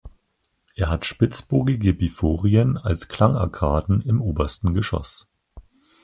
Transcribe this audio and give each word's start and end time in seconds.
Er 0.73 0.89
hat 0.89 1.05
spitzbogige 1.05 1.93
Biforien 1.93 2.75
als 2.75 3.07
Klangarkaden 3.07 4.01
im 4.01 4.19
obersten 4.19 4.73
Geschoss. 4.73 5.27